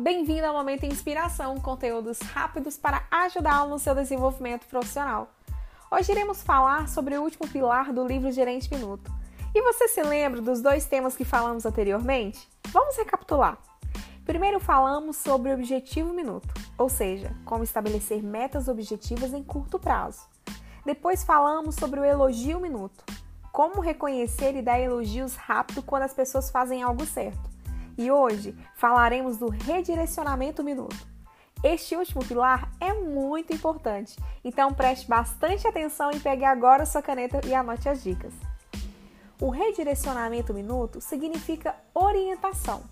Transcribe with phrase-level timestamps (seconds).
[0.00, 5.28] bem-vindo ao Momento Inspiração, conteúdos rápidos para ajudá-lo no seu desenvolvimento profissional.
[5.90, 9.12] Hoje iremos falar sobre o último pilar do livro Gerente Minuto.
[9.52, 12.48] E você se lembra dos dois temas que falamos anteriormente?
[12.68, 13.58] Vamos recapitular.
[14.24, 20.28] Primeiro falamos sobre o objetivo minuto, ou seja, como estabelecer metas objetivas em curto prazo.
[20.86, 23.04] Depois falamos sobre o elogio minuto,
[23.50, 27.47] como reconhecer e dar elogios rápido quando as pessoas fazem algo certo.
[27.98, 30.96] E hoje falaremos do redirecionamento minuto.
[31.64, 37.44] Este último pilar é muito importante, então preste bastante atenção e pegue agora sua caneta
[37.44, 38.32] e anote as dicas.
[39.40, 42.84] O redirecionamento minuto significa orientação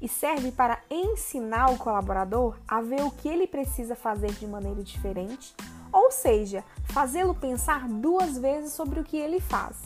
[0.00, 4.82] e serve para ensinar o colaborador a ver o que ele precisa fazer de maneira
[4.82, 5.54] diferente,
[5.92, 9.76] ou seja, fazê-lo pensar duas vezes sobre o que ele faz.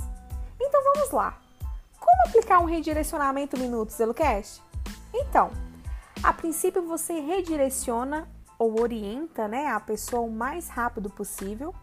[0.60, 1.43] Então vamos lá!
[2.14, 4.62] Como aplicar um redirecionamento minuto ZeloCast?
[5.12, 5.50] Então,
[6.22, 11.74] a princípio você redireciona ou orienta né, a pessoa o mais rápido possível,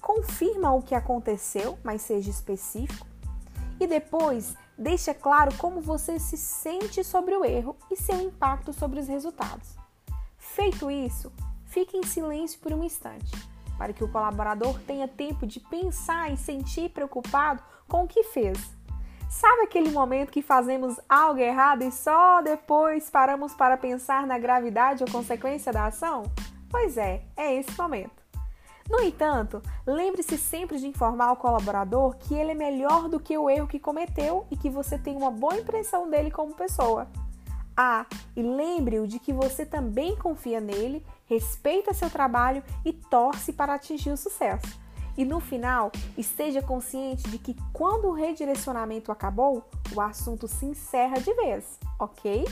[0.00, 3.04] confirma o que aconteceu, mas seja específico,
[3.80, 9.00] e depois deixa claro como você se sente sobre o erro e seu impacto sobre
[9.00, 9.76] os resultados.
[10.38, 11.32] Feito isso,
[11.66, 13.32] fique em silêncio por um instante,
[13.76, 18.56] para que o colaborador tenha tempo de pensar e sentir preocupado com o que fez.
[19.28, 25.02] Sabe aquele momento que fazemos algo errado e só depois paramos para pensar na gravidade
[25.02, 26.24] ou consequência da ação?
[26.70, 28.24] Pois é, é esse momento.
[28.88, 33.48] No entanto, lembre-se sempre de informar o colaborador que ele é melhor do que o
[33.48, 37.08] erro que cometeu e que você tem uma boa impressão dele como pessoa.
[37.76, 43.74] Ah, e lembre-o de que você também confia nele, respeita seu trabalho e torce para
[43.74, 44.83] atingir o sucesso.
[45.16, 49.62] E no final, esteja consciente de que quando o redirecionamento acabou,
[49.94, 52.44] o assunto se encerra de vez, ok?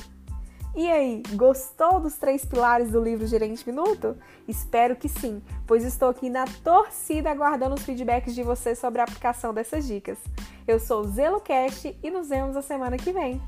[0.74, 4.16] E aí, gostou dos três pilares do livro Gerente Minuto?
[4.48, 9.04] Espero que sim, pois estou aqui na torcida aguardando os feedbacks de vocês sobre a
[9.04, 10.18] aplicação dessas dicas.
[10.66, 13.38] Eu sou Zelo Cash e nos vemos a semana que vem.